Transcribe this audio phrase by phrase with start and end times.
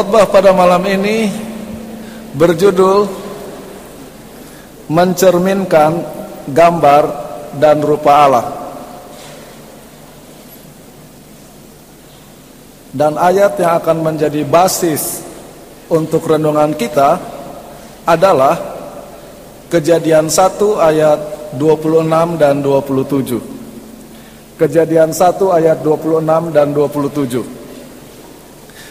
[0.00, 1.28] Khotbah pada malam ini
[2.32, 3.04] berjudul
[4.88, 5.92] Mencerminkan
[6.48, 7.04] gambar
[7.60, 8.46] dan rupa Allah.
[12.96, 15.20] Dan ayat yang akan menjadi basis
[15.92, 17.20] untuk renungan kita
[18.08, 18.56] adalah
[19.68, 23.36] Kejadian 1 ayat 26 dan 27.
[24.56, 27.59] Kejadian 1 ayat 26 dan 27.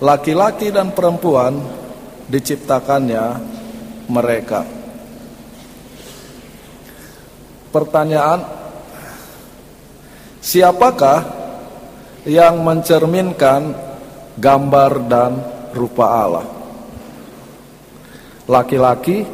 [0.00, 1.56] laki-laki dan perempuan
[2.28, 3.24] diciptakannya
[4.10, 4.66] mereka.
[7.72, 8.40] Pertanyaan,
[10.40, 11.20] siapakah
[12.24, 13.72] yang mencerminkan
[14.36, 15.32] gambar dan
[15.76, 16.46] rupa Allah?
[18.46, 19.26] Laki-laki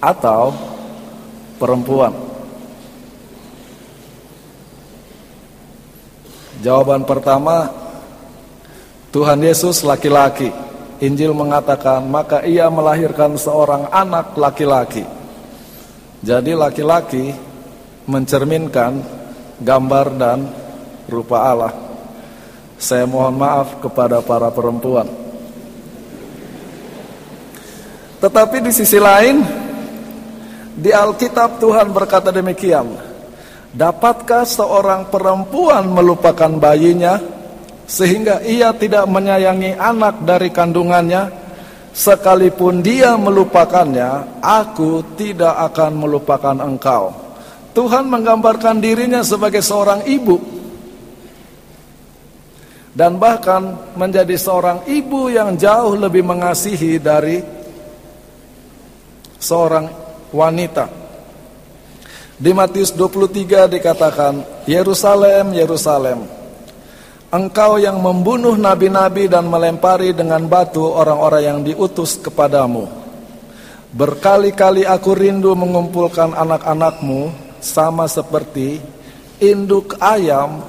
[0.00, 0.54] atau
[1.58, 2.14] perempuan?
[6.62, 7.81] Jawaban pertama
[9.12, 10.48] Tuhan Yesus laki-laki.
[11.04, 15.04] Injil mengatakan, maka ia melahirkan seorang anak laki-laki.
[16.24, 17.34] Jadi laki-laki
[18.08, 19.04] mencerminkan
[19.60, 20.38] gambar dan
[21.12, 21.74] rupa Allah.
[22.80, 25.06] Saya mohon maaf kepada para perempuan.
[28.22, 29.42] Tetapi di sisi lain,
[30.72, 33.12] di Alkitab Tuhan berkata demikian,
[33.72, 37.41] Dapatkah seorang perempuan melupakan bayinya
[37.86, 41.40] sehingga ia tidak menyayangi anak dari kandungannya.
[41.92, 47.12] Sekalipun dia melupakannya aku tidak akan melupakan engkau.
[47.76, 50.40] Tuhan menggambarkan dirinya sebagai seorang ibu
[52.96, 57.40] dan bahkan menjadi seorang ibu yang jauh lebih mengasihi dari
[59.36, 59.88] seorang
[60.32, 60.88] wanita.
[62.40, 66.41] Di Matius 23 dikatakan Yerusalem Yerusalem
[67.32, 72.84] Engkau yang membunuh nabi-nabi dan melempari dengan batu orang-orang yang diutus kepadamu.
[73.88, 78.84] Berkali-kali aku rindu mengumpulkan anak-anakmu sama seperti
[79.40, 80.60] induk ayam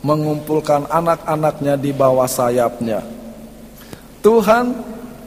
[0.00, 3.04] mengumpulkan anak-anaknya di bawah sayapnya.
[4.24, 4.72] Tuhan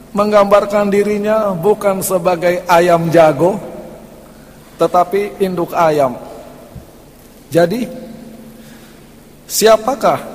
[0.09, 3.61] menggambarkan dirinya bukan sebagai ayam jago,
[4.81, 6.17] tetapi induk ayam.
[7.53, 7.85] Jadi,
[9.45, 10.32] siapakah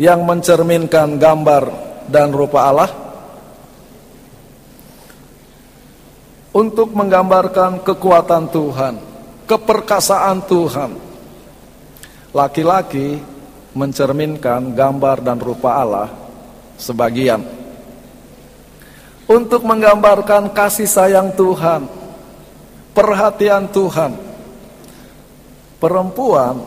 [0.00, 1.64] yang mencerminkan gambar
[2.08, 2.90] dan rupa Allah
[6.52, 8.94] untuk menggambarkan kekuatan Tuhan,
[9.48, 10.90] keperkasaan Tuhan.
[12.32, 13.20] Laki-laki
[13.76, 16.08] mencerminkan gambar dan rupa Allah
[16.80, 17.40] sebagian.
[19.28, 21.88] Untuk menggambarkan kasih sayang Tuhan,
[22.92, 24.12] perhatian Tuhan.
[25.80, 26.62] Perempuan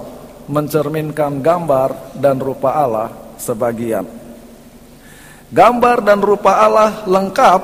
[0.46, 4.06] mencerminkan gambar dan rupa Allah sebagian.
[5.50, 7.62] Gambar dan rupa Allah lengkap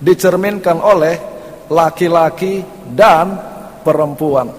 [0.00, 1.20] dicerminkan oleh
[1.68, 2.64] laki-laki
[2.96, 3.36] dan
[3.84, 4.50] perempuan.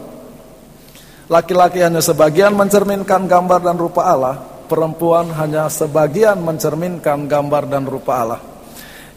[1.28, 4.36] Laki-laki hanya sebagian mencerminkan gambar dan rupa Allah,
[4.68, 8.42] perempuan hanya sebagian mencerminkan gambar dan rupa Allah.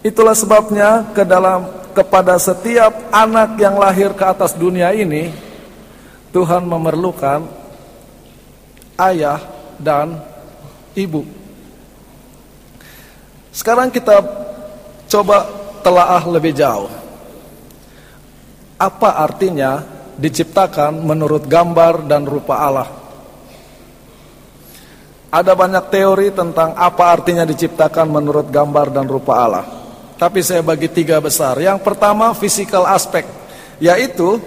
[0.05, 1.65] Itulah sebabnya ke dalam
[1.95, 5.44] kepada setiap anak yang lahir ke atas dunia ini
[6.35, 7.47] Tuhan memerlukan
[8.99, 9.39] ayah
[9.79, 10.19] dan
[10.99, 11.23] ibu.
[13.55, 14.19] Sekarang kita
[15.07, 15.47] coba
[15.87, 16.91] telaah lebih jauh.
[18.75, 19.87] Apa artinya
[20.19, 22.91] diciptakan menurut gambar dan rupa Allah?
[25.31, 29.67] Ada banyak teori tentang apa artinya diciptakan menurut gambar dan rupa Allah.
[30.19, 31.63] Tapi saya bagi tiga besar.
[31.63, 33.23] Yang pertama physical aspek,
[33.79, 34.43] yaitu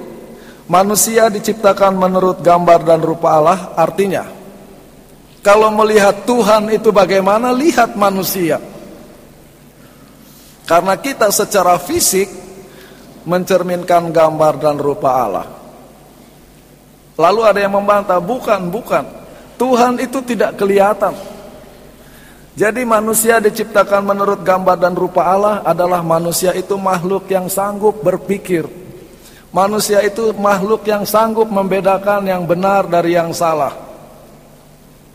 [0.68, 4.38] manusia diciptakan menurut gambar dan rupa Allah artinya
[5.48, 8.60] kalau melihat Tuhan itu bagaimana, lihat manusia.
[10.68, 12.28] Karena kita secara fisik
[13.24, 15.48] mencerminkan gambar dan rupa Allah.
[17.16, 19.08] Lalu ada yang membantah, bukan, bukan.
[19.56, 21.16] Tuhan itu tidak kelihatan.
[22.60, 28.68] Jadi manusia diciptakan menurut gambar dan rupa Allah adalah manusia itu makhluk yang sanggup berpikir.
[29.56, 33.72] Manusia itu makhluk yang sanggup membedakan yang benar dari yang salah.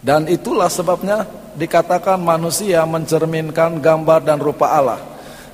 [0.02, 5.00] Dan itulah sebabnya dikatakan manusia mencerminkan gambar dan rupa Allah.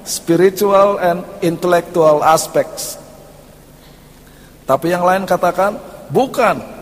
[0.06, 2.96] Spiritual and intellectual aspects.
[4.64, 5.76] Tapi yang lain katakan
[6.08, 6.80] bukan.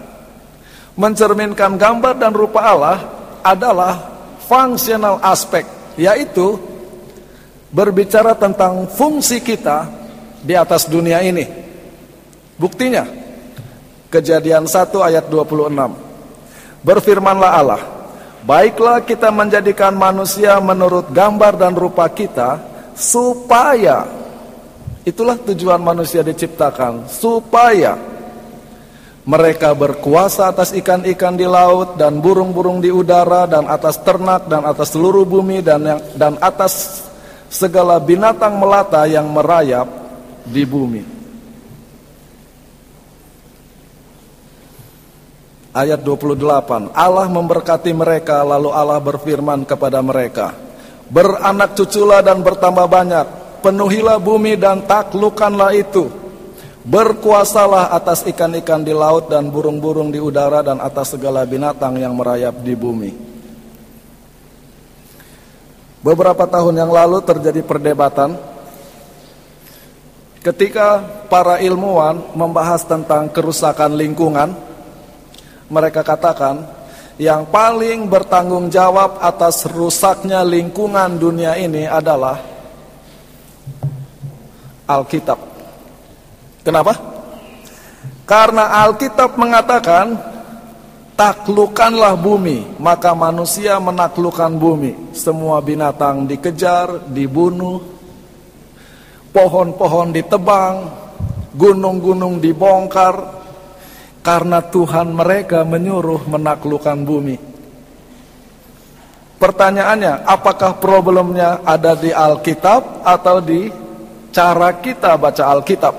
[0.96, 2.98] Mencerminkan gambar dan rupa Allah
[3.44, 4.16] adalah
[4.48, 5.66] functional aspek,
[5.98, 6.56] yaitu
[7.68, 9.90] berbicara tentang fungsi kita
[10.40, 11.65] di atas dunia ini.
[12.56, 13.04] Buktinya,
[14.08, 15.92] kejadian 1 ayat 26.
[16.80, 17.82] Berfirmanlah Allah,
[18.48, 22.56] baiklah kita menjadikan manusia menurut gambar dan rupa kita,
[22.96, 24.08] supaya,
[25.04, 28.00] itulah tujuan manusia diciptakan, supaya
[29.26, 34.94] mereka berkuasa atas ikan-ikan di laut dan burung-burung di udara dan atas ternak dan atas
[34.94, 37.04] seluruh bumi dan yang, dan atas
[37.50, 39.90] segala binatang melata yang merayap
[40.46, 41.15] di bumi.
[45.76, 50.56] Ayat 28 Allah memberkati mereka lalu Allah berfirman kepada mereka
[51.12, 53.26] Beranak cuculah dan bertambah banyak
[53.60, 56.08] Penuhilah bumi dan taklukanlah itu
[56.86, 62.62] Berkuasalah atas ikan-ikan di laut dan burung-burung di udara dan atas segala binatang yang merayap
[62.62, 63.10] di bumi.
[65.98, 68.38] Beberapa tahun yang lalu terjadi perdebatan
[70.46, 74.65] ketika para ilmuwan membahas tentang kerusakan lingkungan.
[75.66, 76.62] Mereka katakan
[77.16, 82.38] yang paling bertanggung jawab atas rusaknya lingkungan dunia ini adalah
[84.86, 85.38] Alkitab.
[86.62, 86.94] Kenapa?
[88.26, 90.18] Karena Alkitab mengatakan
[91.16, 95.16] taklukkanlah bumi, maka manusia menaklukkan bumi.
[95.16, 97.80] Semua binatang dikejar, dibunuh,
[99.32, 100.74] pohon-pohon ditebang,
[101.56, 103.45] gunung-gunung dibongkar,
[104.26, 107.38] karena Tuhan mereka menyuruh menaklukkan bumi.
[109.38, 113.70] Pertanyaannya, apakah problemnya ada di Alkitab atau di
[114.34, 115.94] cara kita baca Alkitab?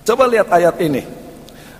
[0.00, 1.04] Coba lihat ayat ini.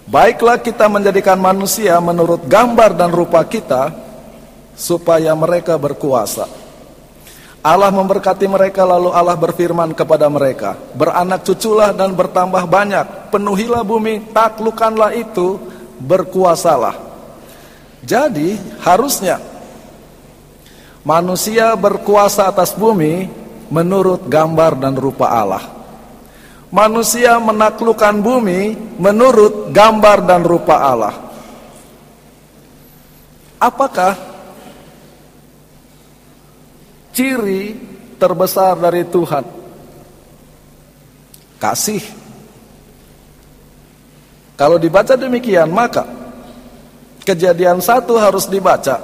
[0.04, 3.94] Baiklah kita menjadikan manusia menurut gambar dan rupa kita
[4.76, 6.59] supaya mereka berkuasa.
[7.60, 14.32] Allah memberkati mereka lalu Allah berfirman kepada mereka, beranak cuculah dan bertambah banyak, penuhilah bumi,
[14.32, 15.60] taklukanlah itu,
[16.00, 16.96] berkuasalah.
[18.00, 19.36] Jadi harusnya
[21.04, 23.28] manusia berkuasa atas bumi
[23.68, 25.80] menurut gambar dan rupa Allah
[26.70, 31.14] manusia menaklukkan bumi menurut gambar dan rupa Allah.
[33.60, 34.16] Apakah
[37.12, 37.76] ciri
[38.16, 39.44] terbesar dari Tuhan?
[41.60, 42.04] Kasih.
[44.56, 46.04] Kalau dibaca demikian, maka
[47.24, 49.00] kejadian satu harus dibaca.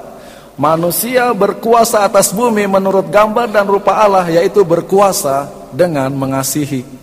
[0.56, 6.96] Manusia berkuasa atas bumi menurut gambar dan rupa Allah, yaitu berkuasa dengan mengasihi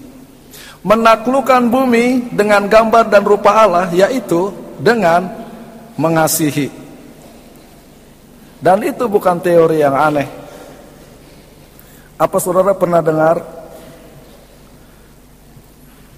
[0.84, 5.32] menaklukkan bumi dengan gambar dan rupa Allah yaitu dengan
[5.96, 6.68] mengasihi.
[8.60, 10.28] Dan itu bukan teori yang aneh.
[12.18, 13.42] Apa saudara pernah dengar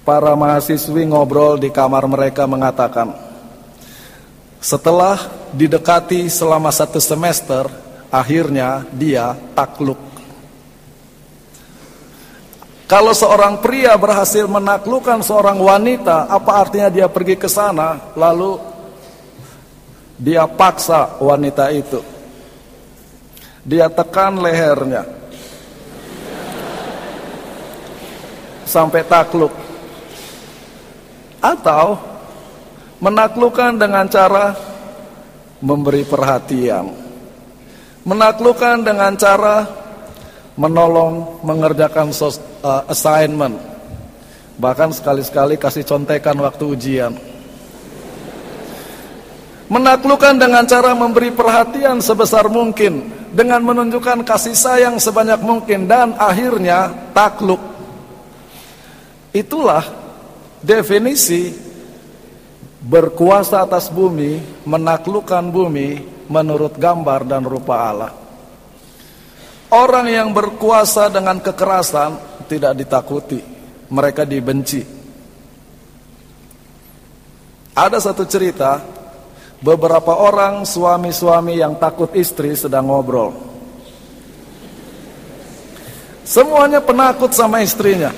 [0.06, 3.16] para mahasiswi ngobrol di kamar mereka mengatakan
[4.62, 5.18] setelah
[5.50, 7.66] didekati selama satu semester
[8.14, 9.98] akhirnya dia takluk
[12.86, 18.62] kalau seorang pria berhasil menaklukkan seorang wanita, apa artinya dia pergi ke sana lalu
[20.22, 22.06] dia paksa wanita itu.
[23.66, 25.15] Dia tekan lehernya.
[28.66, 29.54] Sampai takluk.
[31.40, 32.02] Atau
[33.00, 34.58] menaklukkan dengan cara
[35.62, 36.90] memberi perhatian.
[38.06, 39.66] Menaklukkan dengan cara
[40.56, 43.58] menolong mengerjakan uh, assignment.
[44.56, 47.14] Bahkan sekali-sekali kasih contekan waktu ujian.
[49.66, 56.94] Menaklukkan dengan cara memberi perhatian sebesar mungkin dengan menunjukkan kasih sayang sebanyak mungkin dan akhirnya
[57.12, 57.75] takluk.
[59.36, 59.84] Itulah
[60.64, 61.52] definisi
[62.80, 68.14] berkuasa atas bumi, menaklukkan bumi menurut gambar dan rupa Allah.
[69.76, 72.16] Orang yang berkuasa dengan kekerasan
[72.48, 73.44] tidak ditakuti,
[73.92, 74.86] mereka dibenci.
[77.76, 78.80] Ada satu cerita,
[79.60, 83.36] beberapa orang suami-suami yang takut istri sedang ngobrol.
[86.24, 88.16] Semuanya penakut sama istrinya.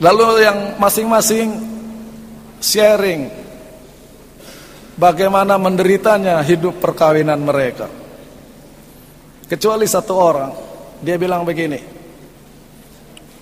[0.00, 1.60] Lalu yang masing-masing
[2.56, 3.28] sharing
[4.96, 7.84] bagaimana menderitanya hidup perkawinan mereka.
[9.44, 10.52] Kecuali satu orang,
[11.04, 11.80] dia bilang begini,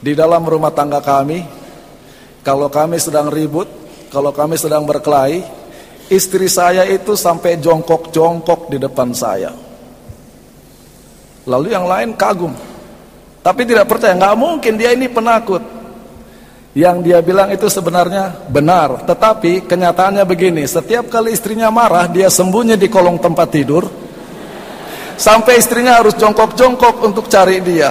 [0.02, 1.46] di dalam rumah tangga kami,
[2.42, 3.70] kalau kami sedang ribut,
[4.10, 5.46] kalau kami sedang berkelahi,
[6.10, 9.54] istri saya itu sampai jongkok-jongkok di depan saya.
[11.46, 12.50] Lalu yang lain kagum,
[13.46, 15.77] tapi tidak percaya, nggak mungkin dia ini penakut.
[16.76, 22.76] Yang dia bilang itu sebenarnya benar, tetapi kenyataannya begini, setiap kali istrinya marah, dia sembunyi
[22.76, 23.88] di kolong tempat tidur,
[25.16, 27.90] sampai istrinya harus jongkok-jongkok untuk cari dia.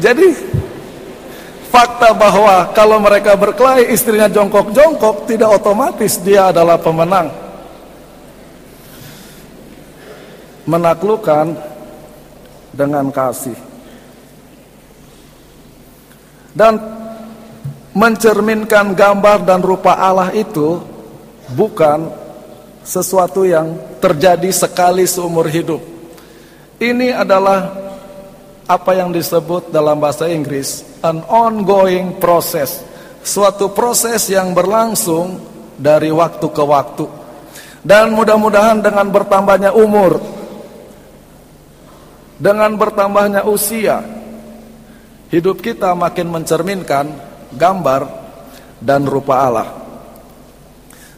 [0.00, 0.28] Jadi
[1.68, 7.28] fakta bahwa kalau mereka berkelahi istrinya jongkok-jongkok tidak otomatis dia adalah pemenang.
[10.64, 11.73] Menaklukkan
[12.74, 13.56] dengan kasih.
[16.54, 16.78] Dan
[17.94, 20.82] mencerminkan gambar dan rupa Allah itu
[21.54, 22.10] bukan
[22.82, 25.80] sesuatu yang terjadi sekali seumur hidup.
[26.78, 27.70] Ini adalah
[28.66, 32.82] apa yang disebut dalam bahasa Inggris an ongoing process,
[33.20, 35.40] suatu proses yang berlangsung
[35.76, 37.06] dari waktu ke waktu.
[37.84, 40.16] Dan mudah-mudahan dengan bertambahnya umur
[42.44, 44.04] dengan bertambahnya usia,
[45.32, 47.08] hidup kita makin mencerminkan
[47.56, 48.04] gambar
[48.84, 49.68] dan rupa Allah.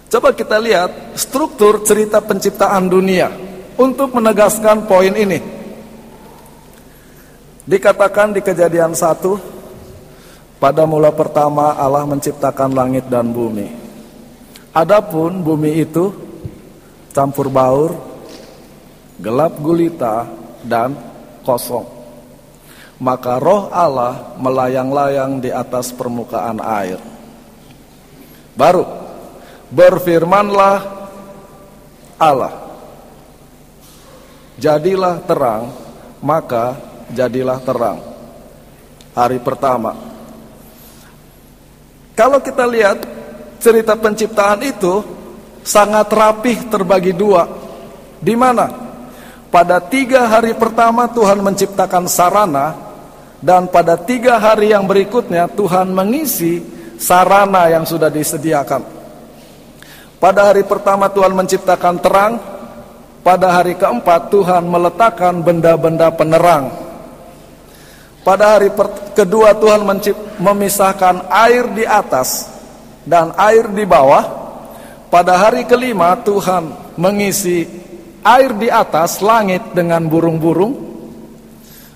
[0.06, 3.35] Coba kita lihat struktur cerita penciptaan dunia
[3.75, 5.42] untuk menegaskan poin ini.
[7.66, 9.35] Dikatakan di kejadian satu,
[10.62, 13.66] pada mula pertama Allah menciptakan langit dan bumi.
[14.71, 16.14] Adapun bumi itu
[17.11, 17.90] campur baur,
[19.18, 20.30] gelap gulita,
[20.62, 21.15] dan
[21.47, 21.87] kosong.
[22.99, 26.99] Maka roh Allah melayang-layang di atas permukaan air.
[28.57, 28.83] Baru
[29.71, 30.79] berfirmanlah
[32.19, 32.55] Allah.
[34.57, 35.69] Jadilah terang,
[36.25, 36.81] maka
[37.12, 38.00] jadilah terang.
[39.12, 39.93] Hari pertama.
[42.17, 43.05] Kalau kita lihat
[43.61, 45.05] cerita penciptaan itu
[45.61, 47.45] sangat rapih terbagi dua.
[48.17, 48.86] Di mana?
[49.57, 52.77] Pada tiga hari pertama Tuhan menciptakan sarana
[53.41, 56.61] dan pada tiga hari yang berikutnya Tuhan mengisi
[57.01, 58.85] sarana yang sudah disediakan.
[60.21, 62.37] Pada hari pertama Tuhan menciptakan terang,
[63.25, 66.69] pada hari keempat Tuhan meletakkan benda-benda penerang.
[68.29, 68.69] Pada hari
[69.17, 69.89] kedua Tuhan
[70.37, 72.45] memisahkan air di atas
[73.09, 74.45] dan air di bawah.
[75.09, 77.86] Pada hari kelima Tuhan mengisi
[78.26, 80.75] air di atas langit dengan burung-burung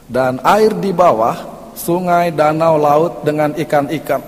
[0.07, 1.35] dan air di bawah
[1.75, 4.23] sungai, danau, laut dengan ikan-ikan.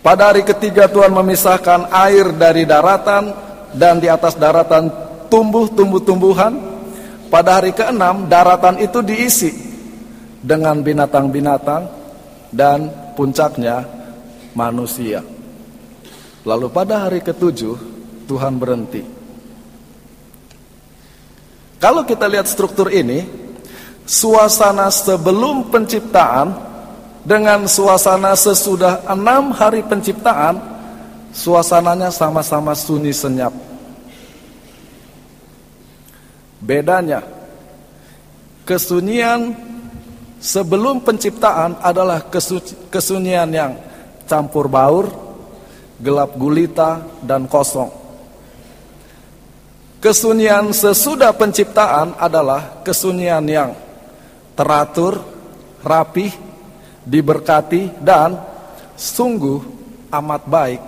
[0.00, 3.36] Pada hari ketiga Tuhan memisahkan air dari daratan
[3.76, 4.88] dan di atas daratan
[5.28, 6.72] tumbuh tumbuh-tumbuhan.
[7.28, 9.52] Pada hari keenam daratan itu diisi
[10.40, 11.86] dengan binatang-binatang
[12.50, 13.86] dan puncaknya
[14.56, 15.22] manusia.
[16.42, 17.76] Lalu pada hari ketujuh
[18.26, 19.19] Tuhan berhenti
[21.80, 23.24] kalau kita lihat struktur ini,
[24.04, 26.52] suasana sebelum penciptaan
[27.24, 30.60] dengan suasana sesudah enam hari penciptaan,
[31.32, 33.56] suasananya sama-sama sunyi senyap.
[36.60, 37.24] Bedanya,
[38.68, 39.56] kesunyian
[40.36, 42.28] sebelum penciptaan adalah
[42.92, 43.72] kesunyian yang
[44.28, 45.08] campur baur,
[45.96, 47.99] gelap gulita, dan kosong.
[50.00, 53.76] Kesunyian sesudah penciptaan adalah kesunyian yang
[54.56, 55.20] teratur,
[55.84, 56.32] rapih,
[57.04, 58.40] diberkati, dan
[58.96, 59.60] sungguh
[60.08, 60.80] amat baik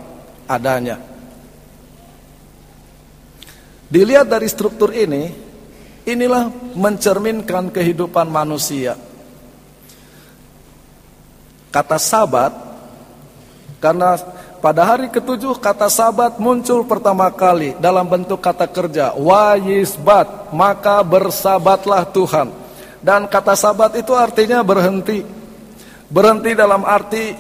[0.49, 0.97] adanya.
[3.93, 5.29] Dilihat dari struktur ini,
[6.09, 8.97] inilah mencerminkan kehidupan manusia.
[11.69, 12.53] Kata sabat,
[13.77, 14.17] karena
[14.63, 22.07] pada hari ketujuh kata sabat muncul pertama kali dalam bentuk kata kerja wayisbat maka bersabatlah
[22.07, 22.55] Tuhan.
[23.03, 25.27] Dan kata sabat itu artinya berhenti.
[26.07, 27.35] Berhenti dalam arti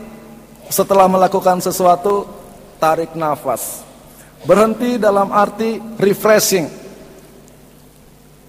[0.66, 2.26] setelah melakukan sesuatu
[2.82, 3.86] tarik nafas.
[4.42, 6.66] Berhenti dalam arti refreshing.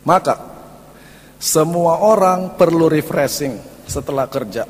[0.01, 0.41] Maka
[1.37, 3.53] semua orang perlu refreshing
[3.85, 4.65] setelah kerja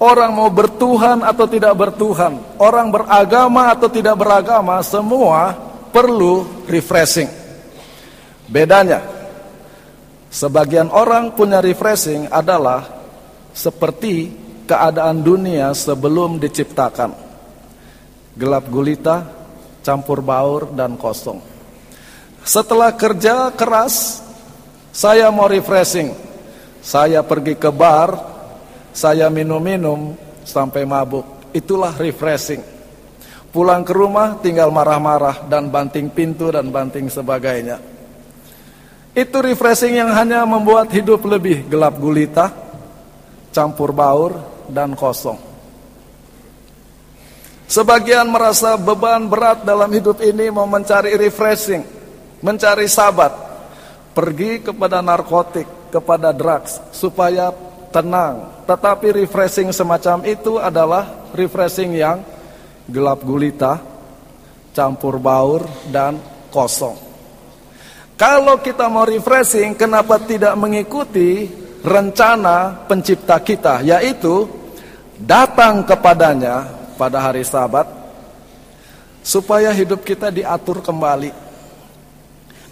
[0.00, 5.52] Orang mau bertuhan atau tidak bertuhan, orang beragama atau tidak beragama, semua
[5.92, 7.28] perlu refreshing.
[8.48, 9.04] Bedanya,
[10.32, 12.88] sebagian orang punya refreshing adalah
[13.52, 14.32] seperti
[14.64, 17.12] keadaan dunia sebelum diciptakan.
[18.40, 19.28] Gelap gulita,
[19.84, 21.44] campur baur dan kosong.
[22.40, 24.24] Setelah kerja keras,
[24.96, 26.16] saya mau refreshing.
[26.80, 28.39] Saya pergi ke bar,
[28.90, 31.50] saya minum-minum sampai mabuk.
[31.50, 32.62] Itulah refreshing.
[33.50, 37.82] Pulang ke rumah tinggal marah-marah dan banting pintu dan banting sebagainya.
[39.10, 42.54] Itu refreshing yang hanya membuat hidup lebih gelap gulita,
[43.50, 44.38] campur baur,
[44.70, 45.50] dan kosong.
[47.66, 51.82] Sebagian merasa beban berat dalam hidup ini mau mencari refreshing,
[52.42, 53.30] mencari sabat,
[54.14, 57.50] pergi kepada narkotik, kepada drugs, supaya
[57.90, 58.64] tenang.
[58.66, 62.22] Tetapi refreshing semacam itu adalah refreshing yang
[62.90, 63.78] gelap gulita,
[64.74, 66.18] campur baur, dan
[66.50, 66.98] kosong.
[68.14, 71.48] Kalau kita mau refreshing, kenapa tidak mengikuti
[71.80, 74.44] rencana pencipta kita, yaitu
[75.16, 76.68] datang kepadanya
[77.00, 77.88] pada hari sabat,
[79.24, 81.32] supaya hidup kita diatur kembali.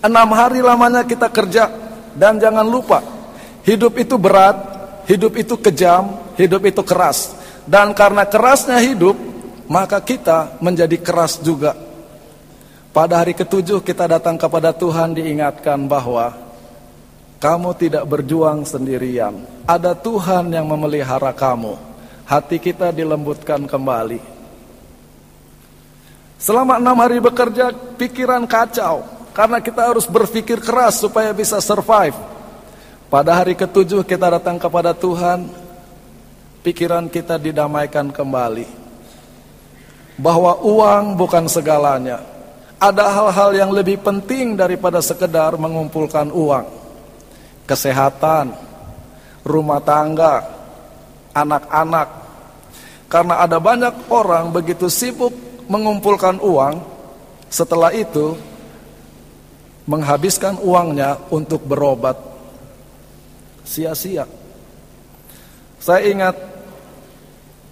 [0.04, 1.72] Enam hari lamanya kita kerja,
[2.12, 3.00] dan jangan lupa,
[3.64, 4.77] hidup itu berat,
[5.08, 7.34] hidup itu kejam, hidup itu keras.
[7.64, 9.16] Dan karena kerasnya hidup,
[9.66, 11.72] maka kita menjadi keras juga.
[12.92, 16.32] Pada hari ketujuh kita datang kepada Tuhan diingatkan bahwa
[17.38, 19.44] kamu tidak berjuang sendirian.
[19.68, 21.76] Ada Tuhan yang memelihara kamu.
[22.28, 24.20] Hati kita dilembutkan kembali.
[26.38, 29.04] Selama enam hari bekerja, pikiran kacau.
[29.36, 32.37] Karena kita harus berpikir keras supaya bisa survive.
[33.08, 35.48] Pada hari ketujuh kita datang kepada Tuhan,
[36.60, 38.68] pikiran kita didamaikan kembali.
[40.20, 42.20] Bahwa uang bukan segalanya
[42.78, 46.68] ada hal-hal yang lebih penting daripada sekedar mengumpulkan uang.
[47.64, 48.52] Kesehatan,
[49.40, 50.44] rumah tangga,
[51.32, 52.08] anak-anak.
[53.08, 55.32] Karena ada banyak orang begitu sibuk
[55.64, 56.76] mengumpulkan uang,
[57.48, 58.36] setelah itu
[59.88, 62.37] menghabiskan uangnya untuk berobat.
[63.68, 64.24] Sia-sia.
[65.76, 66.36] Saya ingat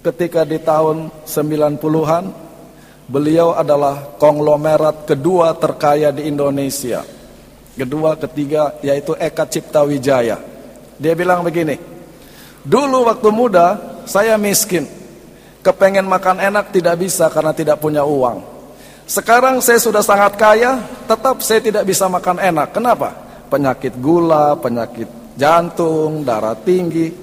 [0.05, 2.47] ketika di tahun 90-an
[3.07, 7.07] Beliau adalah konglomerat kedua terkaya di Indonesia.
[7.71, 10.35] Kedua, ketiga, yaitu Eka Cipta Wijaya.
[10.99, 11.79] Dia bilang begini,
[12.67, 14.83] dulu waktu muda saya miskin.
[15.63, 18.43] Kepengen makan enak tidak bisa karena tidak punya uang.
[19.07, 22.75] Sekarang saya sudah sangat kaya, tetap saya tidak bisa makan enak.
[22.75, 23.15] Kenapa?
[23.47, 25.07] Penyakit gula, penyakit
[25.37, 27.13] jantung, darah tinggi.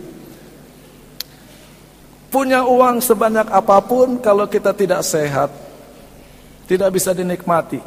[2.31, 5.51] Punya uang sebanyak apa pun kalau kita tidak sehat,
[6.67, 7.79] tidak bisa dinikmati.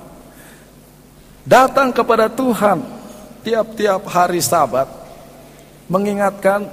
[1.48, 2.84] Datang kepada Tuhan
[3.44, 4.88] tiap-tiap hari Sabat
[5.88, 6.68] mengingatkan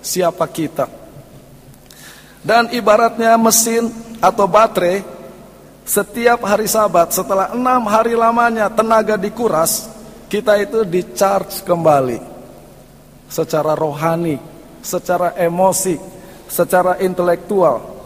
[0.00, 0.88] siapa kita.
[2.40, 5.04] Dan ibaratnya mesin atau baterai
[5.88, 9.88] setiap hari Sabat setelah enam hari lamanya tenaga dikuras,
[10.28, 12.35] kita itu di charge kembali
[13.26, 14.38] secara rohani,
[14.82, 15.98] secara emosi,
[16.46, 17.96] secara intelektual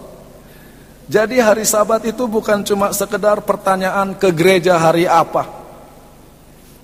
[1.10, 5.42] jadi hari sabat itu bukan cuma sekedar pertanyaan ke gereja hari apa.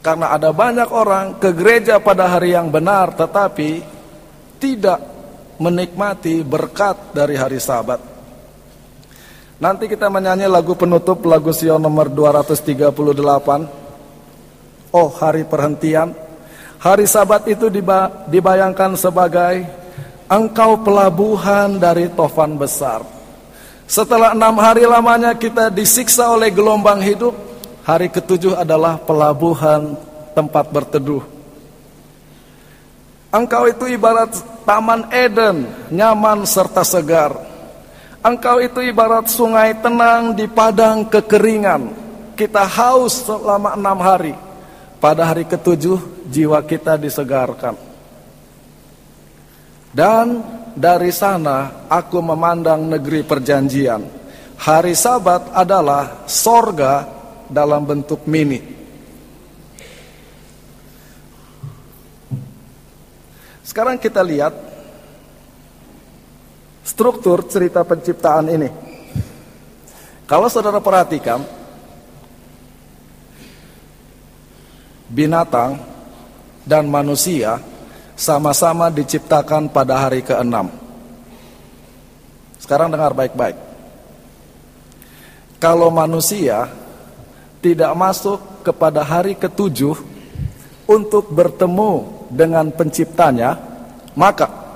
[0.03, 3.87] Karena ada banyak orang ke gereja pada hari yang benar tetapi
[4.59, 4.99] tidak
[5.63, 8.03] menikmati berkat dari hari sabat.
[9.63, 14.91] Nanti kita menyanyi lagu penutup lagu Sion nomor 238.
[14.91, 16.26] Oh hari perhentian.
[16.87, 17.67] Hari sabat itu
[18.31, 19.67] dibayangkan sebagai
[20.31, 23.03] engkau pelabuhan dari tofan besar.
[23.91, 27.35] Setelah enam hari lamanya kita disiksa oleh gelombang hidup,
[27.83, 29.99] hari ketujuh adalah pelabuhan
[30.31, 31.27] tempat berteduh.
[33.35, 34.31] Engkau itu ibarat
[34.63, 37.35] taman Eden, nyaman serta segar.
[38.23, 41.91] Engkau itu ibarat sungai tenang di padang kekeringan.
[42.39, 44.39] Kita haus selama enam hari.
[45.03, 47.75] Pada hari ketujuh, jiwa kita disegarkan.
[49.97, 50.27] Dan
[50.77, 54.03] dari sana aku memandang negeri perjanjian.
[54.57, 57.09] Hari Sabat adalah sorga
[57.49, 58.61] dalam bentuk mini.
[63.65, 64.53] Sekarang kita lihat
[66.85, 68.69] struktur cerita penciptaan ini.
[70.25, 71.45] Kalau saudara perhatikan,
[75.13, 75.96] binatang
[76.67, 77.63] dan manusia
[78.19, 80.67] sama-sama diciptakan pada hari ke-6.
[82.59, 83.55] Sekarang dengar baik-baik.
[85.63, 86.67] Kalau manusia
[87.63, 89.95] tidak masuk kepada hari ketujuh
[90.91, 93.55] untuk bertemu dengan penciptanya,
[94.19, 94.67] maka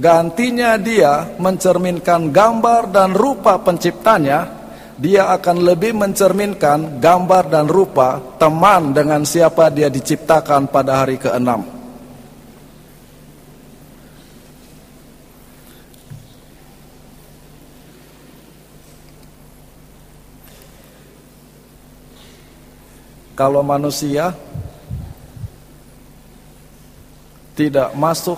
[0.00, 4.59] Gantinya dia mencerminkan gambar dan rupa penciptanya,
[5.00, 11.64] dia akan lebih mencerminkan gambar dan rupa teman dengan siapa dia diciptakan pada hari keenam.
[23.32, 24.36] Kalau manusia
[27.56, 28.36] tidak masuk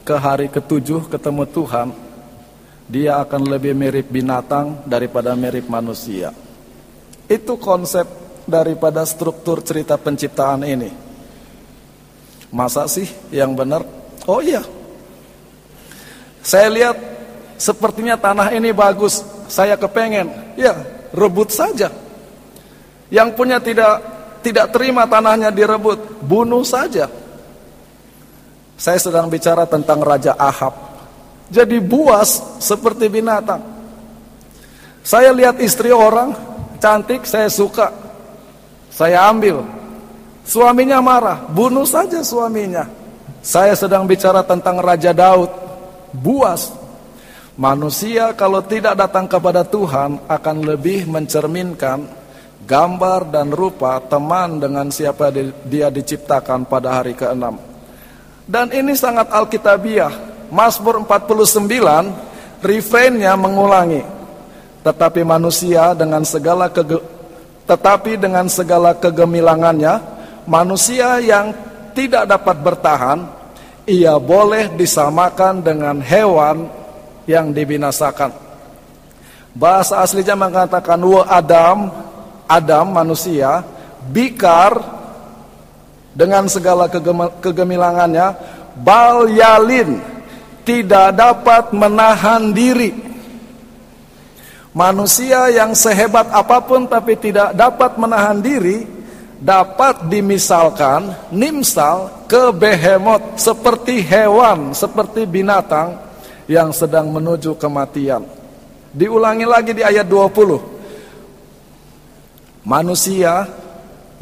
[0.00, 1.92] ke hari ketujuh ketemu Tuhan,
[2.90, 6.34] dia akan lebih mirip binatang daripada mirip manusia.
[7.30, 8.02] Itu konsep
[8.50, 10.90] daripada struktur cerita penciptaan ini.
[12.50, 13.86] Masa sih yang benar?
[14.26, 14.66] Oh iya.
[16.42, 16.98] Saya lihat
[17.54, 20.58] sepertinya tanah ini bagus, saya kepengen.
[20.58, 20.74] Ya,
[21.14, 21.94] rebut saja.
[23.06, 24.02] Yang punya tidak
[24.42, 27.06] tidak terima tanahnya direbut, bunuh saja.
[28.74, 30.89] Saya sedang bicara tentang Raja Ahab.
[31.50, 33.58] Jadi buas seperti binatang.
[35.02, 36.30] Saya lihat istri orang
[36.78, 37.90] cantik, saya suka.
[38.94, 39.66] Saya ambil.
[40.46, 42.86] Suaminya marah, bunuh saja suaminya.
[43.42, 45.50] Saya sedang bicara tentang Raja Daud.
[46.14, 46.70] Buas.
[47.60, 52.08] Manusia kalau tidak datang kepada Tuhan akan lebih mencerminkan
[52.64, 55.28] gambar dan rupa teman dengan siapa
[55.66, 57.44] dia diciptakan pada hari ke-6.
[58.46, 60.29] Dan ini sangat alkitabiah.
[60.50, 64.02] Mazmur 49 refrainnya mengulangi.
[64.80, 67.00] Tetapi manusia dengan segala kege,
[67.68, 70.00] tetapi dengan segala kegemilangannya,
[70.48, 71.52] manusia yang
[71.92, 73.18] tidak dapat bertahan,
[73.84, 76.66] ia boleh disamakan dengan hewan
[77.28, 78.32] yang dibinasakan.
[79.52, 81.90] Bahasa aslinya mengatakan wa Adam
[82.50, 83.62] Adam manusia
[84.10, 84.78] bikar
[86.10, 86.90] dengan segala
[87.38, 88.34] kegemilangannya
[88.82, 90.09] balyalin
[90.70, 92.94] tidak dapat menahan diri.
[94.70, 98.86] Manusia yang sehebat apa pun tapi tidak dapat menahan diri
[99.42, 105.98] dapat dimisalkan nimsal ke behemot seperti hewan seperti binatang
[106.46, 108.22] yang sedang menuju kematian.
[108.94, 113.42] Diulangi lagi di ayat 20 Manusia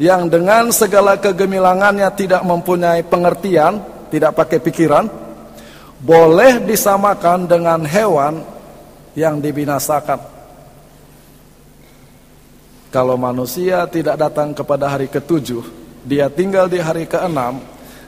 [0.01, 5.28] yang dengan segala kegemilangannya tidak mempunyai pengertian, tidak pakai pikiran,
[5.99, 8.39] boleh disamakan dengan hewan
[9.15, 10.19] yang dibinasakan.
[12.89, 15.61] Kalau manusia tidak datang kepada hari ketujuh,
[16.07, 17.61] dia tinggal di hari keenam,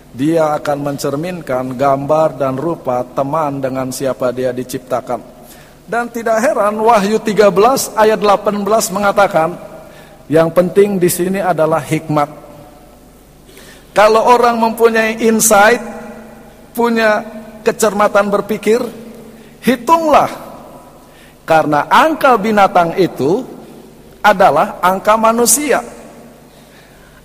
[0.09, 5.21] dia akan mencerminkan gambar dan rupa teman dengan siapa dia diciptakan.
[5.85, 9.53] Dan tidak heran Wahyu 13 ayat 18 mengatakan,
[10.31, 12.31] yang penting di sini adalah hikmat.
[13.91, 15.83] Kalau orang mempunyai insight,
[16.71, 18.81] punya kecermatan berpikir,
[19.61, 20.29] hitunglah.
[21.45, 23.43] Karena angka binatang itu
[24.21, 25.81] adalah angka manusia.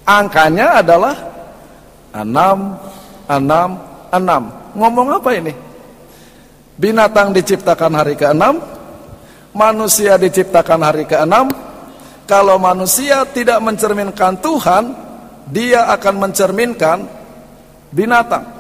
[0.07, 1.15] Angkanya adalah
[2.15, 2.79] enam,
[3.29, 3.71] enam,
[4.15, 4.43] enam.
[4.77, 5.53] Ngomong apa ini?
[6.77, 8.45] Binatang diciptakan hari ke-6,
[9.57, 11.37] manusia diciptakan hari ke-6,
[12.27, 14.85] kalau manusia tidak mencerminkan Tuhan,
[15.47, 16.99] dia akan mencerminkan
[17.95, 18.56] binatang.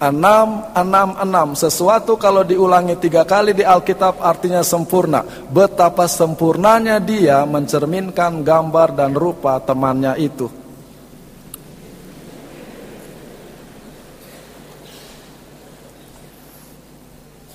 [0.00, 1.48] Enam, enam, enam.
[1.52, 5.20] Sesuatu kalau diulangi tiga kali di Alkitab artinya sempurna.
[5.52, 10.48] Betapa sempurnanya dia mencerminkan gambar dan rupa temannya itu.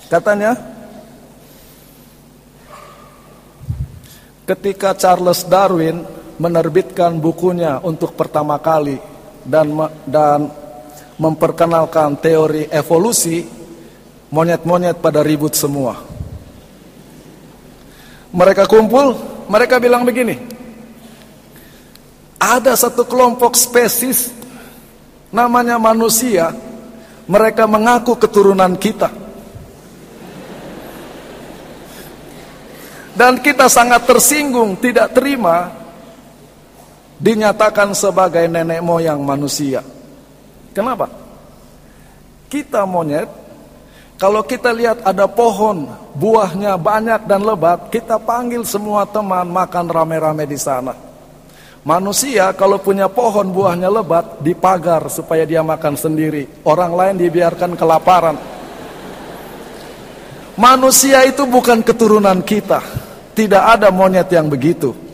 [0.06, 0.54] Katanya,
[4.46, 6.06] Ketika Charles Darwin
[6.38, 8.94] menerbitkan bukunya untuk pertama kali
[9.42, 9.74] dan
[10.06, 10.46] dan
[11.16, 13.44] memperkenalkan teori evolusi,
[14.28, 15.96] monyet-monyet pada ribut semua.
[18.36, 19.16] Mereka kumpul,
[19.48, 20.36] mereka bilang begini.
[22.36, 24.28] Ada satu kelompok spesies
[25.32, 26.52] namanya manusia,
[27.24, 29.08] mereka mengaku keturunan kita.
[33.16, 35.72] Dan kita sangat tersinggung, tidak terima
[37.16, 39.95] dinyatakan sebagai nenek moyang manusia.
[40.76, 41.08] Kenapa?
[42.52, 43.32] Kita monyet,
[44.20, 50.44] kalau kita lihat ada pohon, buahnya banyak dan lebat, kita panggil semua teman makan rame-rame
[50.44, 50.92] di sana.
[51.80, 56.44] Manusia kalau punya pohon buahnya lebat, dipagar supaya dia makan sendiri.
[56.68, 58.36] Orang lain dibiarkan kelaparan.
[60.60, 62.84] Manusia itu bukan keturunan kita.
[63.32, 65.05] Tidak ada monyet yang begitu.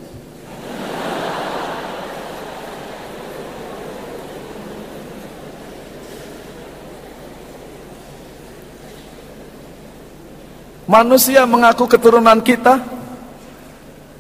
[10.93, 12.77] Manusia mengaku keturunan kita.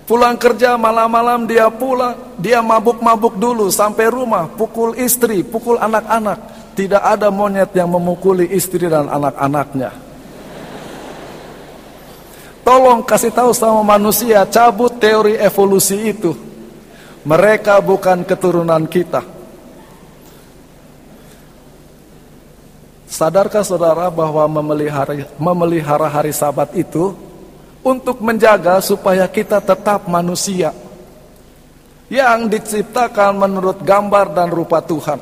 [0.08, 6.72] Pulang kerja malam-malam dia pulang, dia mabuk-mabuk dulu sampai rumah, pukul istri, pukul anak-anak.
[6.72, 9.92] Tidak ada monyet yang memukuli istri dan anak-anaknya.
[12.64, 16.32] Tolong kasih tahu sama manusia, cabut teori evolusi itu.
[17.28, 19.31] Mereka bukan keturunan kita.
[23.12, 27.12] Sadarkah saudara bahwa memelihara, memelihara hari sabat itu
[27.84, 30.72] untuk menjaga supaya kita tetap manusia
[32.08, 35.20] yang diciptakan menurut gambar dan rupa Tuhan.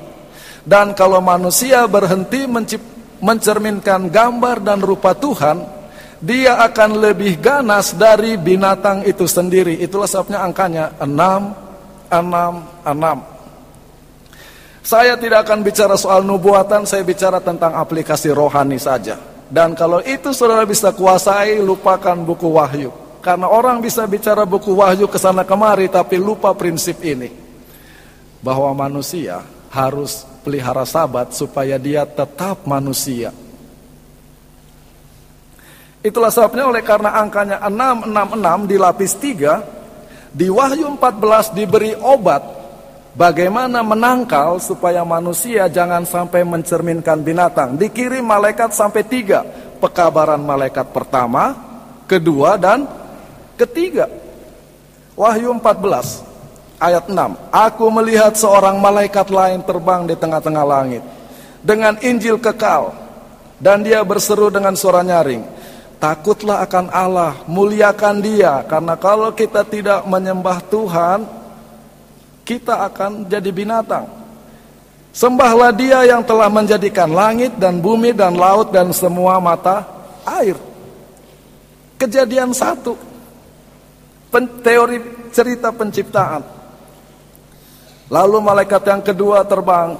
[0.63, 2.47] Dan kalau manusia berhenti
[3.19, 5.59] mencerminkan gambar dan rupa Tuhan,
[6.23, 9.83] dia akan lebih ganas dari binatang itu sendiri.
[9.83, 13.40] Itulah sebabnya angkanya 6, 6, 6.
[14.81, 19.21] Saya tidak akan bicara soal nubuatan, saya bicara tentang aplikasi rohani saja.
[19.51, 22.89] Dan kalau itu saudara bisa kuasai, lupakan buku wahyu.
[23.21, 27.29] Karena orang bisa bicara buku wahyu ke sana kemari, tapi lupa prinsip ini.
[28.41, 33.37] Bahwa manusia harus pelihara sabat supaya dia tetap manusia.
[36.01, 42.60] Itulah sebabnya oleh karena angkanya 666 dilapis 3, di Wahyu 14 diberi obat
[43.11, 47.75] Bagaimana menangkal supaya manusia jangan sampai mencerminkan binatang.
[47.75, 49.43] Dikirim malaikat sampai tiga.
[49.83, 51.57] Pekabaran malaikat pertama,
[52.07, 52.87] kedua, dan
[53.59, 54.07] ketiga.
[55.19, 56.23] Wahyu 14
[56.79, 57.51] ayat 6.
[57.51, 61.03] Aku melihat seorang malaikat lain terbang di tengah-tengah langit.
[61.61, 62.95] Dengan Injil kekal.
[63.61, 65.45] Dan dia berseru dengan suara nyaring.
[66.01, 68.65] Takutlah akan Allah, muliakan dia.
[68.65, 71.40] Karena kalau kita tidak menyembah Tuhan,
[72.51, 74.11] kita akan jadi binatang.
[75.15, 79.87] Sembahlah dia yang telah menjadikan langit dan bumi dan laut dan semua mata
[80.27, 80.59] air.
[81.95, 82.99] Kejadian satu.
[84.35, 84.99] Pen, teori
[85.31, 86.43] cerita penciptaan.
[88.11, 89.95] Lalu malaikat yang kedua terbang.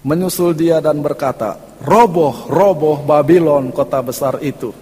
[0.00, 4.81] Menyusul dia dan berkata, Roboh, roboh Babylon kota besar itu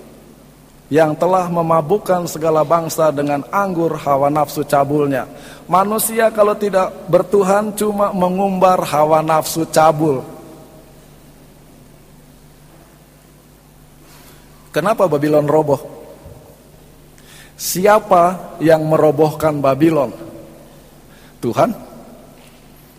[0.91, 5.31] yang telah memabukkan segala bangsa dengan anggur hawa nafsu cabulnya.
[5.71, 10.27] Manusia kalau tidak bertuhan cuma mengumbar hawa nafsu cabul.
[14.75, 15.79] Kenapa Babylon roboh?
[17.55, 20.11] Siapa yang merobohkan Babylon?
[21.39, 21.71] Tuhan?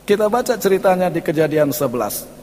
[0.07, 2.40] Kita baca ceritanya di kejadian 11.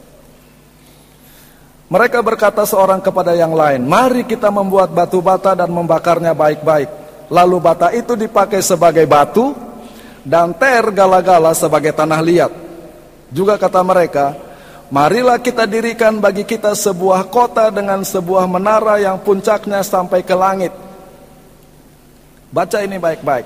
[1.89, 6.85] Mereka berkata seorang kepada yang lain, mari kita membuat batu bata dan membakarnya baik-baik.
[7.33, 9.57] Lalu bata itu dipakai sebagai batu
[10.21, 12.53] dan ter gala-gala sebagai tanah liat.
[13.33, 14.37] Juga kata mereka,
[14.93, 20.73] marilah kita dirikan bagi kita sebuah kota dengan sebuah menara yang puncaknya sampai ke langit.
[22.53, 23.45] Baca ini baik-baik.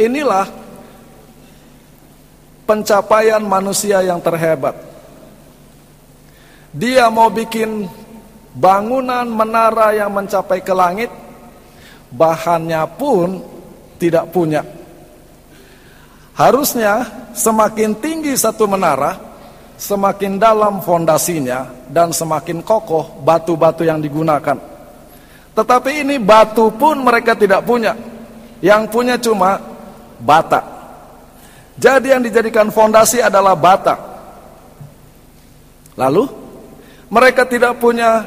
[0.00, 0.48] Inilah
[2.64, 4.93] pencapaian manusia yang terhebat.
[6.74, 7.86] Dia mau bikin
[8.58, 11.06] bangunan menara yang mencapai ke langit,
[12.10, 13.38] bahannya pun
[14.02, 14.66] tidak punya.
[16.34, 19.14] Harusnya semakin tinggi satu menara,
[19.78, 24.58] semakin dalam fondasinya dan semakin kokoh batu-batu yang digunakan.
[25.54, 27.94] Tetapi ini batu pun mereka tidak punya.
[28.58, 29.62] Yang punya cuma
[30.18, 30.58] bata.
[31.78, 33.94] Jadi yang dijadikan fondasi adalah bata.
[35.94, 36.43] Lalu
[37.08, 38.24] mereka tidak punya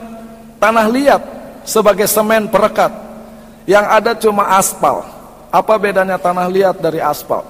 [0.61, 1.21] tanah liat
[1.67, 2.93] sebagai semen perekat.
[3.67, 5.03] Yang ada cuma aspal.
[5.51, 7.43] Apa bedanya tanah liat dari aspal?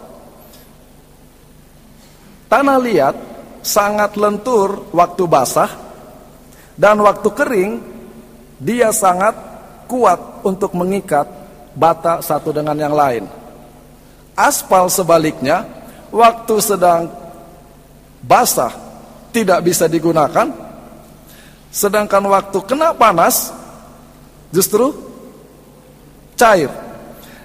[2.50, 3.16] Tanah liat
[3.62, 5.70] sangat lentur waktu basah
[6.80, 7.72] dan waktu kering
[8.58, 9.36] dia sangat
[9.86, 11.26] kuat untuk mengikat
[11.78, 13.30] bata satu dengan yang lain.
[14.34, 15.66] Aspal sebaliknya
[16.10, 17.10] waktu sedang
[18.22, 18.74] basah
[19.34, 20.67] tidak bisa digunakan
[21.72, 23.52] Sedangkan waktu kena panas
[24.52, 24.96] justru
[26.38, 26.72] cair.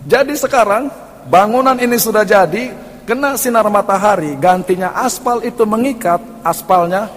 [0.07, 0.91] Jadi sekarang
[1.27, 2.75] bangunan ini sudah jadi,
[3.07, 7.11] kena sinar matahari, gantinya aspal itu mengikat, aspalnya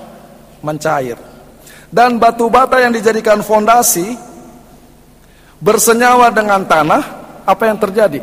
[0.62, 1.18] mencair.
[1.89, 4.18] Dan batu bata yang dijadikan fondasi
[5.62, 7.04] bersenyawa dengan tanah,
[7.46, 8.22] apa yang terjadi?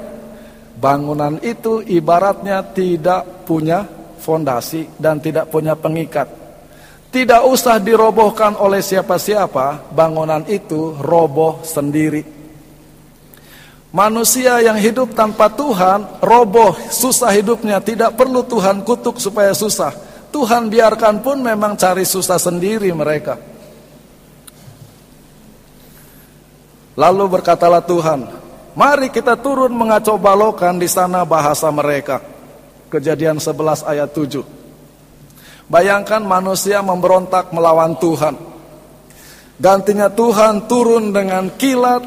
[0.83, 3.87] Bangunan itu ibaratnya tidak punya
[4.19, 6.42] fondasi dan tidak punya pengikat.
[7.13, 12.25] Tidak usah dirobohkan oleh siapa-siapa, bangunan itu roboh sendiri.
[13.93, 19.93] Manusia yang hidup tanpa Tuhan, roboh, susah hidupnya, tidak perlu Tuhan kutuk supaya susah.
[20.33, 23.37] Tuhan biarkan pun memang cari susah sendiri mereka.
[26.97, 28.25] Lalu berkatalah Tuhan,
[28.73, 32.25] mari kita turun mengacau balokan di sana bahasa mereka.
[32.89, 34.62] Kejadian 11 ayat 7.
[35.71, 38.35] Bayangkan manusia memberontak melawan Tuhan.
[39.63, 42.03] Gantinya Tuhan turun dengan kilat,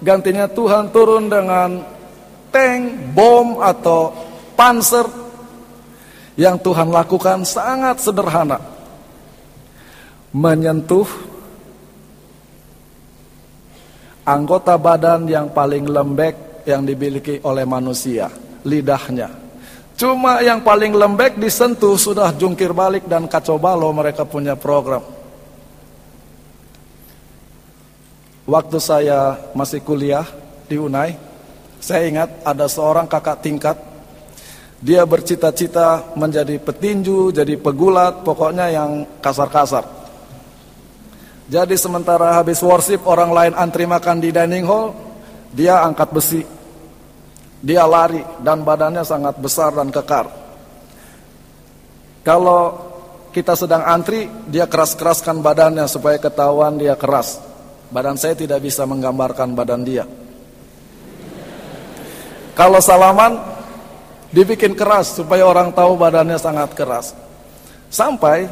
[0.00, 1.84] gantinya Tuhan turun dengan
[2.48, 4.14] tank, bom atau
[4.56, 5.04] panser.
[6.34, 8.58] Yang Tuhan lakukan sangat sederhana.
[10.34, 11.06] Menyentuh
[14.26, 18.32] anggota badan yang paling lembek yang dimiliki oleh manusia,
[18.66, 19.43] lidahnya.
[19.94, 25.06] Cuma yang paling lembek disentuh sudah jungkir balik dan kacau balau mereka punya program.
[28.44, 30.26] Waktu saya masih kuliah
[30.66, 31.16] di Unai,
[31.78, 33.76] saya ingat ada seorang kakak tingkat.
[34.84, 39.86] Dia bercita-cita menjadi petinju, jadi pegulat, pokoknya yang kasar-kasar.
[41.48, 44.92] Jadi sementara habis worship orang lain antri makan di dining hall,
[45.52, 46.53] dia angkat besi.
[47.64, 50.28] Dia lari dan badannya sangat besar dan kekar.
[52.20, 52.92] Kalau
[53.32, 57.40] kita sedang antri, dia keras-keraskan badannya supaya ketahuan dia keras.
[57.88, 60.04] Badan saya tidak bisa menggambarkan badan dia.
[62.52, 63.40] Kalau salaman,
[64.28, 67.16] dibikin keras supaya orang tahu badannya sangat keras.
[67.88, 68.44] Sampai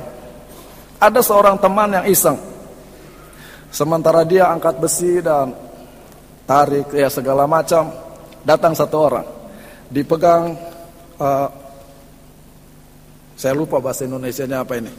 [0.96, 2.38] ada seorang teman yang iseng,
[3.72, 5.56] Sementara dia angkat besi dan
[6.44, 7.88] tarik ya segala macam,
[8.42, 9.26] datang satu orang,
[9.88, 10.54] dipegang,
[11.18, 11.48] uh,
[13.38, 14.92] saya lupa bahasa Indonesia-nya apa ini.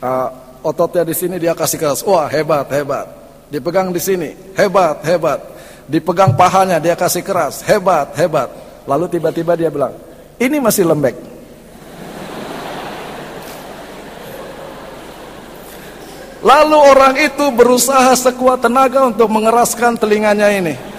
[0.00, 0.28] Uh,
[0.62, 3.06] ototnya di sini dia kasih keras, wah hebat hebat.
[3.50, 5.40] Dipegang di sini, hebat hebat.
[5.90, 8.46] Dipegang pahanya dia kasih keras, hebat hebat.
[8.86, 9.94] Lalu tiba-tiba dia bilang,
[10.38, 11.30] ini masih lembek.
[16.40, 20.89] Lalu orang itu berusaha sekuat tenaga untuk mengeraskan telinganya ini.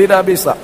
[0.00, 0.56] Tidak bisa.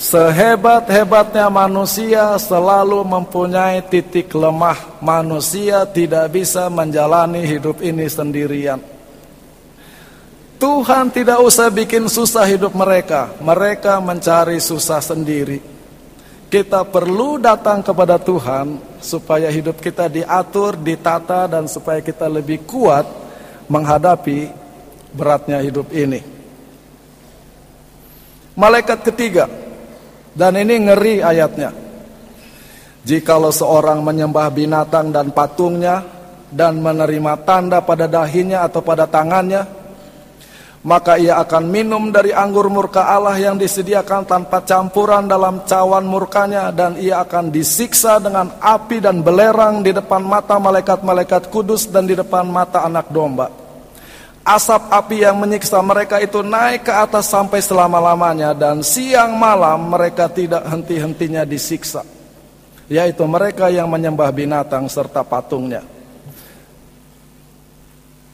[0.00, 5.04] Sehebat-hebatnya manusia selalu mempunyai titik lemah.
[5.04, 8.80] Manusia tidak bisa menjalani hidup ini sendirian.
[10.56, 13.36] Tuhan tidak usah bikin susah hidup mereka.
[13.44, 15.60] Mereka mencari susah sendiri.
[16.48, 23.04] Kita perlu datang kepada Tuhan supaya hidup kita diatur, ditata dan supaya kita lebih kuat
[23.68, 24.48] menghadapi
[25.12, 26.41] beratnya hidup ini.
[28.52, 29.48] Malaikat ketiga
[30.36, 31.70] dan ini ngeri ayatnya.
[33.02, 36.06] Jikalau seorang menyembah binatang dan patungnya
[36.52, 39.82] dan menerima tanda pada dahinya atau pada tangannya
[40.82, 46.74] maka ia akan minum dari anggur murka Allah yang disediakan tanpa campuran dalam cawan murkanya
[46.74, 52.18] dan ia akan disiksa dengan api dan belerang di depan mata malaikat-malaikat kudus dan di
[52.18, 53.61] depan mata anak domba.
[54.42, 60.26] Asap api yang menyiksa mereka itu naik ke atas sampai selama-lamanya dan siang malam mereka
[60.26, 62.02] tidak henti-hentinya disiksa.
[62.90, 65.86] Yaitu mereka yang menyembah binatang serta patungnya.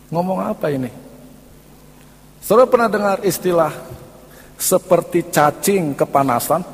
[0.09, 0.88] Ngomong apa ini?
[2.40, 3.77] Saudara pernah dengar istilah
[4.57, 6.64] seperti cacing kepanasan?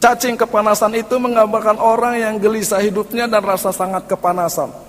[0.00, 4.83] Cacing kepanasan itu menggambarkan orang yang gelisah hidupnya dan rasa sangat kepanasan.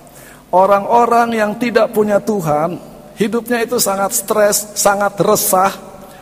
[0.54, 2.78] Orang-orang yang tidak punya Tuhan,
[3.18, 5.74] hidupnya itu sangat stres, sangat resah.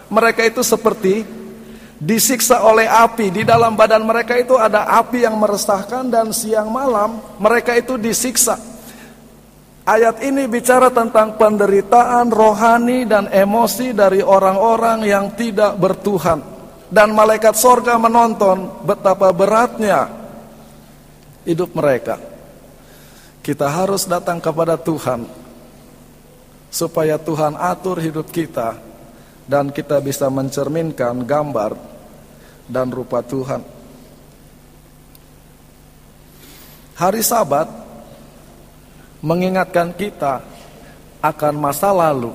[0.09, 1.25] Mereka itu seperti
[2.01, 3.31] disiksa oleh api.
[3.31, 8.57] Di dalam badan mereka itu ada api yang meresahkan dan siang malam mereka itu disiksa.
[9.85, 16.41] Ayat ini bicara tentang penderitaan rohani dan emosi dari orang-orang yang tidak bertuhan.
[16.89, 20.09] Dan malaikat sorga menonton betapa beratnya
[21.45, 22.34] hidup mereka.
[23.45, 25.29] Kita harus datang kepada Tuhan
[26.73, 28.81] supaya Tuhan atur hidup kita
[29.45, 31.77] dan kita bisa mencerminkan gambar
[32.65, 33.61] dan rupa Tuhan.
[36.97, 37.69] Hari Sabat
[39.21, 40.41] mengingatkan kita
[41.21, 42.33] akan masa lalu,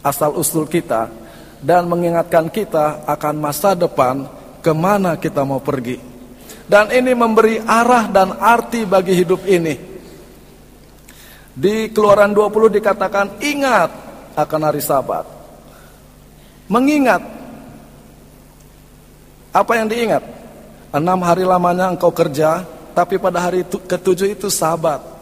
[0.00, 1.12] asal usul kita,
[1.60, 4.24] dan mengingatkan kita akan masa depan
[4.64, 6.00] ke mana kita mau pergi.
[6.64, 9.95] Dan ini memberi arah dan arti bagi hidup ini.
[11.56, 13.90] Di keluaran 20 dikatakan ingat
[14.36, 15.24] akan hari sabat.
[16.68, 17.24] Mengingat.
[19.56, 20.20] Apa yang diingat?
[20.92, 22.60] Enam hari lamanya engkau kerja,
[22.92, 25.16] tapi pada hari ketujuh itu sabat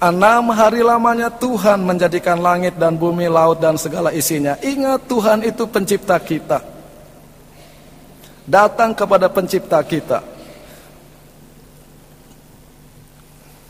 [0.00, 4.56] Enam hari lamanya Tuhan menjadikan langit dan bumi, laut dan segala isinya.
[4.64, 6.64] Ingat Tuhan itu pencipta kita.
[8.48, 10.24] Datang kepada pencipta kita.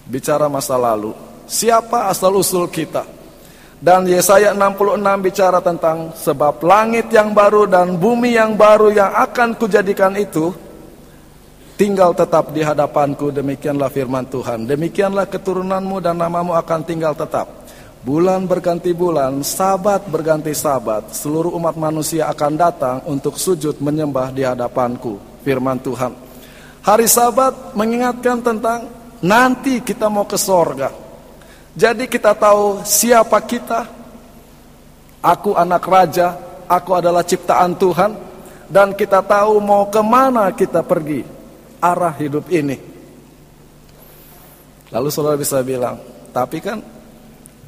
[0.07, 1.19] Bicara masa lalu,
[1.51, 3.03] siapa asal-usul kita.
[3.81, 9.57] Dan Yesaya 66 bicara tentang sebab langit yang baru dan bumi yang baru yang akan
[9.57, 10.53] kujadikan itu
[11.81, 14.69] tinggal tetap di hadapanku demikianlah firman Tuhan.
[14.69, 17.49] Demikianlah keturunanmu dan namamu akan tinggal tetap.
[18.05, 24.45] Bulan berganti bulan sabat berganti sabat seluruh umat manusia akan datang untuk sujud menyembah di
[24.45, 26.13] hadapanku firman Tuhan.
[26.85, 28.89] Hari sabat mengingatkan tentang
[29.25, 31.10] nanti kita mau ke sorga
[31.75, 33.87] jadi kita tahu siapa kita
[35.23, 36.35] aku anak raja
[36.71, 38.15] aku adalah ciptaan Tuhan
[38.71, 41.27] dan kita tahu mau ke mana kita pergi
[41.83, 42.79] arah hidup ini.
[44.95, 45.99] Lalu saudara bisa bilang,
[46.31, 46.79] tapi kan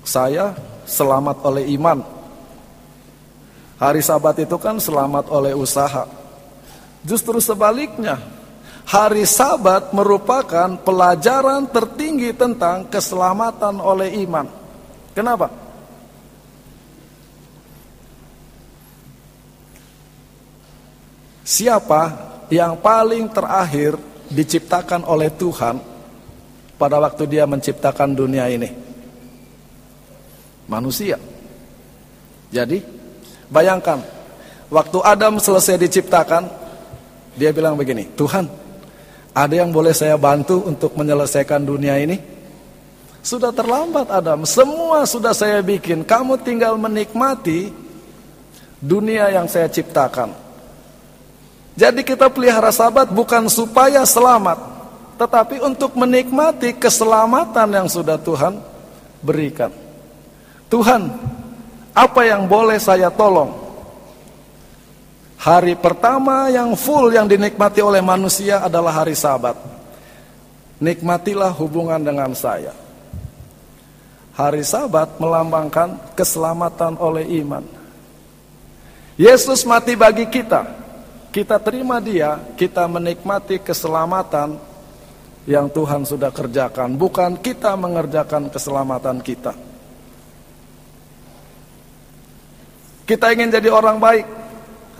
[0.07, 0.55] saya
[0.87, 2.03] selamat oleh iman.
[3.83, 6.07] Hari sabat itu kan selamat oleh usaha.
[7.03, 8.23] Justru sebaliknya,
[8.87, 14.47] hari sabat merupakan pelajaran tertinggi tentang keselamatan oleh iman.
[15.13, 15.49] Kenapa?
[21.43, 22.03] Siapa
[22.49, 23.99] yang paling terakhir
[24.33, 25.77] diciptakan oleh Tuhan
[26.81, 28.71] pada waktu dia menciptakan dunia ini.
[30.71, 31.21] Manusia.
[32.49, 32.81] Jadi,
[33.53, 34.01] bayangkan,
[34.73, 36.49] waktu Adam selesai diciptakan,
[37.37, 38.62] dia bilang begini, Tuhan,
[39.33, 42.21] ada yang boleh saya bantu untuk menyelesaikan dunia ini?
[43.23, 47.73] Sudah terlambat Adam, semua sudah saya bikin, kamu tinggal menikmati
[48.83, 50.35] dunia yang saya ciptakan.
[51.79, 54.59] Jadi kita pelihara sabat bukan supaya selamat,
[55.17, 58.59] tetapi untuk menikmati keselamatan yang sudah Tuhan
[59.23, 59.71] berikan.
[60.67, 61.09] Tuhan,
[61.95, 63.62] apa yang boleh saya tolong?
[65.43, 69.59] Hari pertama yang full yang dinikmati oleh manusia adalah hari sabat.
[70.79, 72.71] Nikmatilah hubungan dengan saya.
[74.39, 77.67] Hari sabat melambangkan keselamatan oleh iman.
[79.19, 80.83] Yesus mati bagi kita
[81.33, 84.61] kita terima dia, kita menikmati keselamatan
[85.49, 89.57] yang Tuhan sudah kerjakan, bukan kita mengerjakan keselamatan kita.
[93.09, 94.27] Kita ingin jadi orang baik.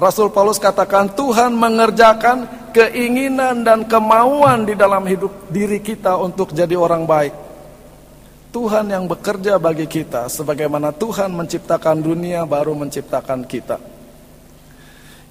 [0.01, 6.73] Rasul Paulus katakan Tuhan mengerjakan keinginan dan kemauan di dalam hidup diri kita untuk jadi
[6.73, 7.35] orang baik.
[8.53, 13.81] Tuhan yang bekerja bagi kita sebagaimana Tuhan menciptakan dunia baru menciptakan kita.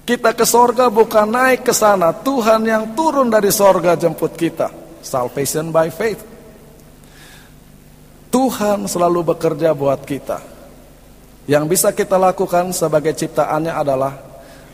[0.02, 2.10] Kita ke sorga bukan naik ke sana.
[2.10, 4.74] Tuhan yang turun dari sorga jemput kita.
[4.98, 6.18] Salvation by faith.
[8.34, 10.42] Tuhan selalu bekerja buat kita.
[11.46, 14.31] Yang bisa kita lakukan sebagai ciptaannya adalah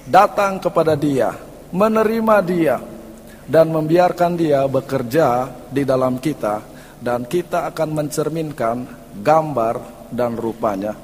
[0.08, 1.36] datang kepada dia,
[1.68, 2.80] menerima dia,
[3.44, 6.64] dan membiarkan dia bekerja di dalam kita,
[6.98, 8.76] dan kita akan mencerminkan
[9.20, 10.96] gambar dan rupanya.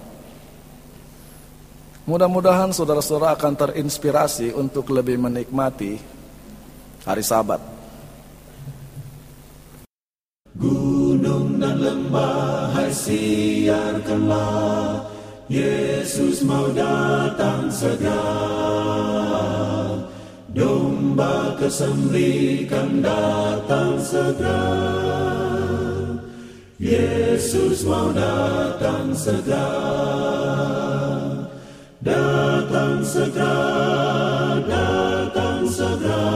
[2.04, 5.96] Mudah-mudahan saudara-saudara akan terinspirasi untuk lebih menikmati
[7.08, 7.64] hari Sabat.
[10.52, 14.44] Gunung dan lembah hai siarkanlah
[15.48, 18.24] Yesus mau datang segera.
[20.54, 24.64] Domba kesembelikan datang segera.
[26.80, 29.68] Yesus mau datang segera.
[32.04, 33.56] Datang segera,
[34.68, 36.28] datang segera,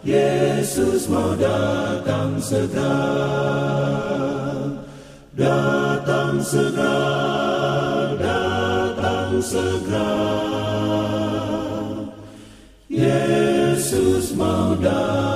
[0.00, 2.96] Yesus mau datang segera.
[5.36, 7.31] Datang segera,
[9.42, 10.14] segera.
[12.86, 15.31] Yesus mau datang.